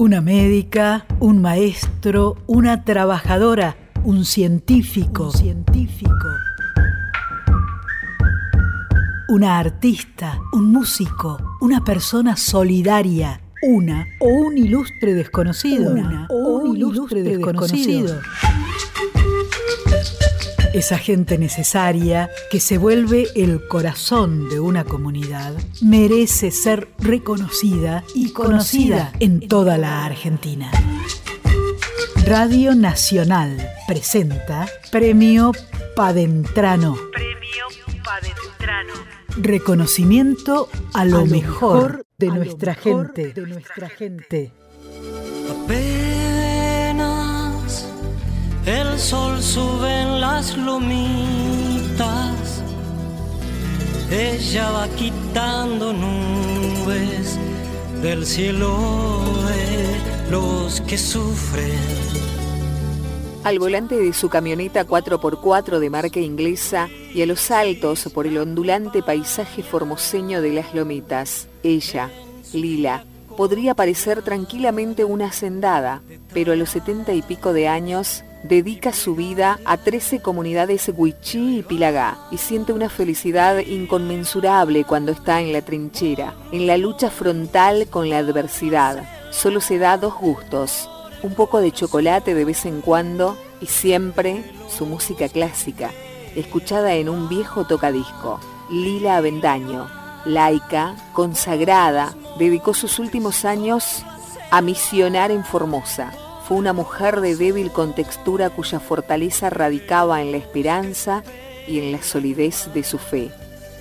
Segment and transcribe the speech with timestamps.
[0.00, 5.24] Una médica, un maestro, una trabajadora, un científico.
[5.24, 6.26] Un científico.
[9.28, 15.90] Una artista, un músico, una persona solidaria, una o un ilustre desconocido.
[15.92, 18.20] Una o un ilustre desconocido.
[20.72, 25.52] Esa gente necesaria que se vuelve el corazón de una comunidad
[25.82, 30.70] merece ser reconocida y conocida en toda la Argentina.
[32.24, 35.50] Radio Nacional presenta Premio
[35.96, 36.96] Padentrano.
[37.12, 37.66] Premio
[38.04, 38.94] Padentrano.
[39.38, 44.52] Reconocimiento a lo, mejor, de, nuestra gente, de nuestra gente.
[48.66, 49.99] El sol sube
[50.40, 52.32] las lomitas,
[54.10, 57.38] ella va quitando nubes
[58.00, 61.78] del cielo de los que sufren.
[63.44, 68.38] Al volante de su camioneta 4x4 de marca inglesa y a los saltos por el
[68.38, 72.10] ondulante paisaje formoseño de las lomitas, ella,
[72.54, 73.04] Lila,
[73.36, 76.00] podría parecer tranquilamente una hacendada,
[76.32, 81.58] pero a los setenta y pico de años dedica su vida a 13 comunidades Huichí
[81.58, 87.10] y Pilagá y siente una felicidad inconmensurable cuando está en la trinchera, en la lucha
[87.10, 89.04] frontal con la adversidad.
[89.30, 90.88] Solo se da dos gustos,
[91.22, 95.90] un poco de chocolate de vez en cuando y siempre su música clásica,
[96.34, 98.40] escuchada en un viejo tocadisco.
[98.70, 99.88] Lila Avendaño,
[100.24, 104.04] laica, consagrada, dedicó sus últimos años
[104.50, 106.12] a misionar en Formosa
[106.50, 111.22] fue una mujer de débil contextura cuya fortaleza radicaba en la esperanza
[111.68, 113.30] y en la solidez de su fe.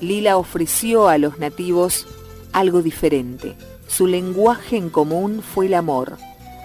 [0.00, 2.06] Lila ofreció a los nativos
[2.52, 3.56] algo diferente.
[3.88, 6.18] Su lenguaje en común fue el amor,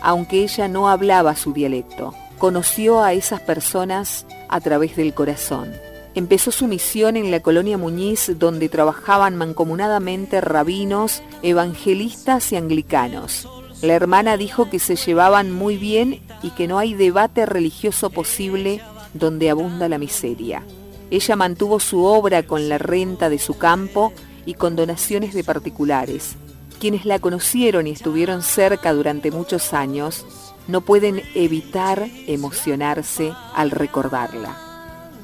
[0.04, 2.14] aunque ella no hablaba su dialecto.
[2.38, 5.74] Conoció a esas personas a través del corazón.
[6.14, 13.48] Empezó su misión en la colonia Muñiz donde trabajaban mancomunadamente rabinos, evangelistas y anglicanos.
[13.82, 18.82] La hermana dijo que se llevaban muy bien y que no hay debate religioso posible
[19.14, 20.64] donde abunda la miseria.
[21.12, 24.14] Ella mantuvo su obra con la renta de su campo
[24.46, 26.36] y con donaciones de particulares.
[26.80, 30.26] Quienes la conocieron y estuvieron cerca durante muchos años
[30.68, 34.67] no pueden evitar emocionarse al recordarla.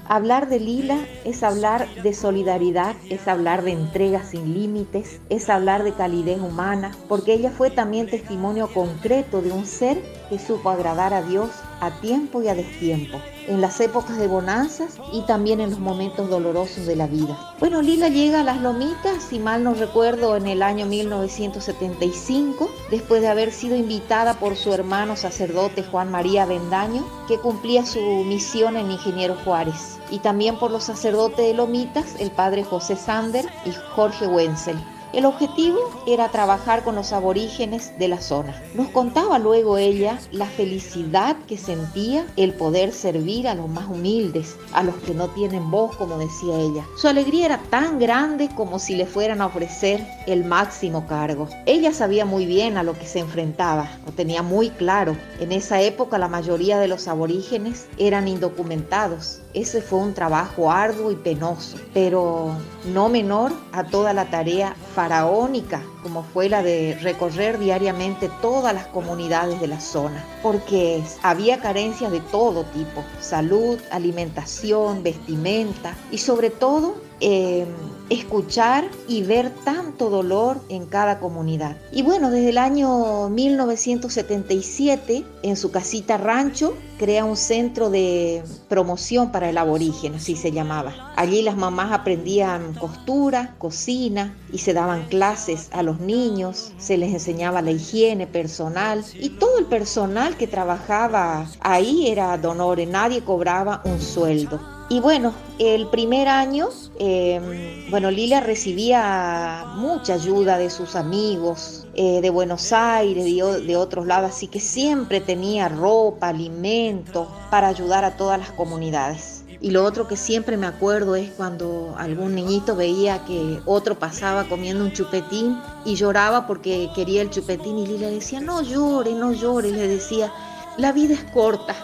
[0.07, 5.83] Hablar de Lila es hablar de solidaridad, es hablar de entrega sin límites, es hablar
[5.83, 11.13] de calidez humana, porque ella fue también testimonio concreto de un ser que supo agradar
[11.13, 15.71] a Dios a tiempo y a destiempo en las épocas de bonanzas y también en
[15.71, 17.37] los momentos dolorosos de la vida.
[17.59, 23.21] Bueno, Lila llega a las Lomitas, si mal no recuerdo, en el año 1975, después
[23.21, 28.77] de haber sido invitada por su hermano sacerdote Juan María Bendaño, que cumplía su misión
[28.77, 33.71] en Ingeniero Juárez, y también por los sacerdotes de Lomitas, el padre José Sander y
[33.95, 34.77] Jorge Wenzel.
[35.13, 38.59] El objetivo era trabajar con los aborígenes de la zona.
[38.73, 44.55] Nos contaba luego ella la felicidad que sentía el poder servir a los más humildes,
[44.73, 46.83] a los que no tienen voz, como decía ella.
[46.97, 51.47] Su alegría era tan grande como si le fueran a ofrecer el máximo cargo.
[51.67, 55.15] Ella sabía muy bien a lo que se enfrentaba, lo tenía muy claro.
[55.39, 61.11] En esa época la mayoría de los aborígenes eran indocumentados ese fue un trabajo arduo
[61.11, 62.55] y penoso, pero
[62.85, 68.87] no menor a toda la tarea faraónica, como fue la de recorrer diariamente todas las
[68.87, 76.49] comunidades de la zona, porque había carencias de todo tipo, salud, alimentación, vestimenta y sobre
[76.49, 77.67] todo Em,
[78.09, 81.77] escuchar y ver tanto dolor en cada comunidad.
[81.91, 89.31] Y bueno, desde el año 1977, en su casita rancho, crea un centro de promoción
[89.31, 91.13] para el aborigen, así se llamaba.
[91.15, 97.13] Allí las mamás aprendían costura, cocina y se daban clases a los niños, se les
[97.13, 103.81] enseñaba la higiene personal y todo el personal que trabajaba ahí era donore, nadie cobraba
[103.85, 104.72] un sueldo.
[104.89, 106.69] Y bueno, el primer año,
[106.99, 113.75] em, bueno, Lila recibía mucha ayuda de sus amigos eh, de Buenos Aires, de, de
[113.77, 119.43] otros lados, así que siempre tenía ropa, alimentos para ayudar a todas las comunidades.
[119.61, 124.43] Y lo otro que siempre me acuerdo es cuando algún niñito veía que otro pasaba
[124.49, 129.31] comiendo un chupetín y lloraba porque quería el chupetín y Lila decía, no llore, no
[129.31, 130.33] llore, le decía,
[130.77, 131.75] la vida es corta,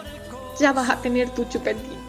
[0.58, 1.99] ya vas a tener tu chupetín.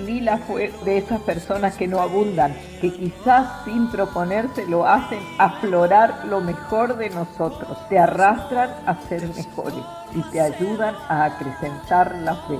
[0.00, 6.24] Lila fue de esas personas que no abundan, que quizás sin proponerse lo hacen aflorar
[6.26, 12.34] lo mejor de nosotros, te arrastran a ser mejores y te ayudan a acrecentar la
[12.34, 12.58] fe.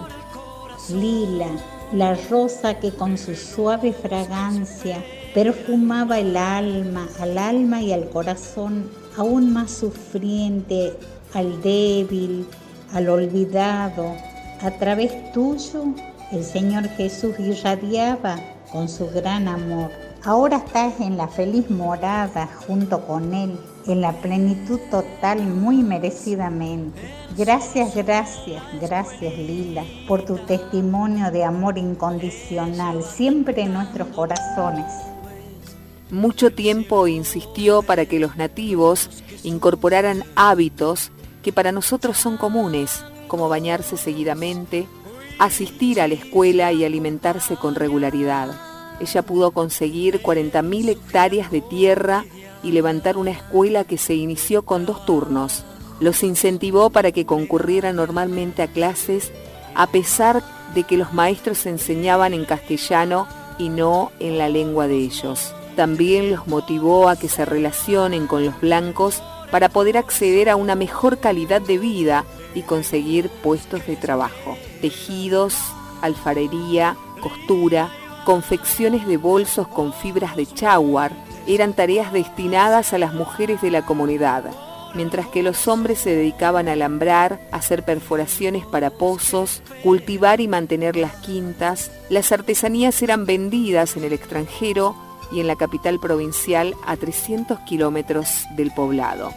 [0.94, 1.48] Lila,
[1.92, 5.02] la rosa que con su suave fragancia
[5.34, 10.94] perfumaba el alma, al alma y al corazón aún más sufriente,
[11.34, 12.46] al débil,
[12.92, 14.14] al olvidado.
[14.62, 15.84] A través tuyo
[16.32, 18.36] el Señor Jesús irradiaba
[18.70, 19.90] con su gran amor.
[20.24, 27.00] Ahora estás en la feliz morada junto con Él, en la plenitud total muy merecidamente.
[27.36, 34.92] Gracias, gracias, gracias Lila, por tu testimonio de amor incondicional, siempre en nuestros corazones.
[36.10, 39.10] Mucho tiempo insistió para que los nativos
[39.42, 41.10] incorporaran hábitos
[41.42, 44.86] que para nosotros son comunes, como bañarse seguidamente,
[45.40, 48.50] asistir a la escuela y alimentarse con regularidad.
[49.00, 52.26] Ella pudo conseguir 40.000 hectáreas de tierra
[52.62, 55.64] y levantar una escuela que se inició con dos turnos.
[55.98, 59.32] Los incentivó para que concurrieran normalmente a clases
[59.74, 60.42] a pesar
[60.74, 63.26] de que los maestros enseñaban en castellano
[63.58, 65.54] y no en la lengua de ellos.
[65.74, 70.74] También los motivó a que se relacionen con los blancos para poder acceder a una
[70.74, 72.24] mejor calidad de vida
[72.54, 74.56] y conseguir puestos de trabajo.
[74.80, 75.54] Tejidos,
[76.02, 77.90] alfarería, costura,
[78.24, 81.12] confecciones de bolsos con fibras de chawar
[81.46, 84.44] eran tareas destinadas a las mujeres de la comunidad,
[84.94, 90.96] mientras que los hombres se dedicaban a alambrar, hacer perforaciones para pozos, cultivar y mantener
[90.96, 94.94] las quintas, las artesanías eran vendidas en el extranjero
[95.32, 99.32] y en la capital provincial a 300 kilómetros del poblado.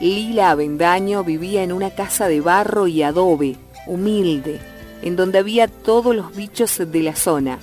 [0.00, 3.56] Lila Avendaño vivía en una casa de barro y adobe,
[3.86, 4.60] humilde,
[5.02, 7.58] en donde había todos los bichos de la zona,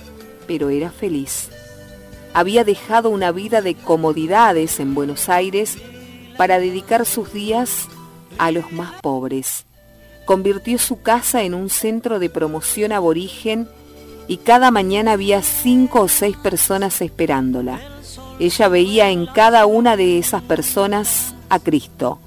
[0.46, 1.50] pero era feliz.
[2.32, 5.78] Había dejado una vida de comodidades en Buenos Aires
[6.36, 7.88] para dedicar sus días
[8.38, 9.66] a los más pobres.
[10.24, 13.68] Convirtió su casa en un centro de promoción aborigen
[14.26, 17.80] y cada mañana había cinco o seis personas esperándola.
[18.38, 22.18] Ella veía en cada una de esas personas a Cristo.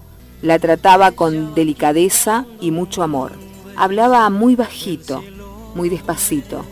[0.42, 3.32] La trataba con delicadeza y mucho amor.
[3.76, 5.24] Hablaba muy bajito,
[5.76, 6.64] muy despacito,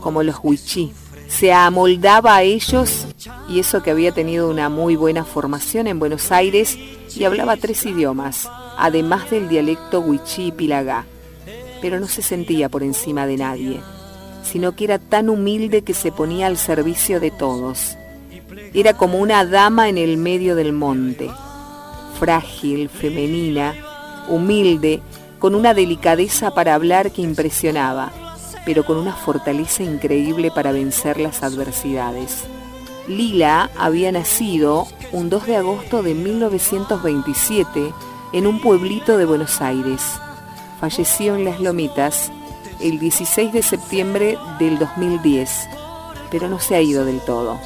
[0.00, 0.92] como los huichí.
[1.28, 3.06] Se amoldaba a ellos
[3.48, 6.78] y eso que había tenido una muy buena formación en Buenos Aires
[7.14, 8.48] y hablaba tres idiomas,
[8.78, 11.04] además del dialecto huichí y pilagá.
[11.82, 13.80] Pero no se sentía por encima de nadie
[14.50, 17.96] sino que era tan humilde que se ponía al servicio de todos.
[18.72, 21.30] Era como una dama en el medio del monte,
[22.18, 23.74] frágil, femenina,
[24.28, 25.00] humilde,
[25.38, 28.10] con una delicadeza para hablar que impresionaba,
[28.64, 32.44] pero con una fortaleza increíble para vencer las adversidades.
[33.06, 37.92] Lila había nacido un 2 de agosto de 1927
[38.32, 40.02] en un pueblito de Buenos Aires.
[40.80, 42.30] Falleció en Las Lomitas
[42.80, 45.68] el 16 de septiembre del 2010,
[46.30, 47.58] pero no se ha ido del todo.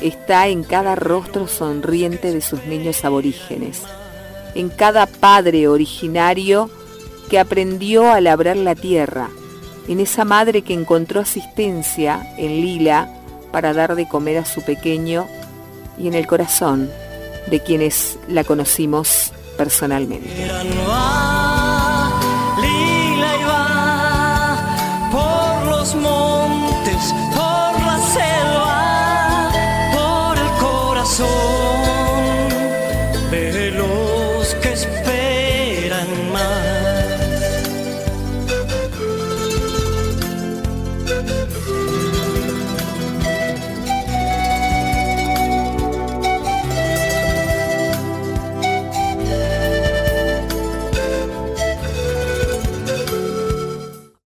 [0.00, 3.82] Está en cada rostro sonriente de sus niños aborígenes,
[4.54, 6.70] en cada padre originario
[7.28, 9.28] que aprendió a labrar la tierra,
[9.88, 13.12] en esa madre que encontró asistencia en Lila
[13.50, 15.26] para dar de comer a su pequeño
[15.98, 16.90] y en el corazón
[17.50, 20.30] de quienes la conocimos personalmente.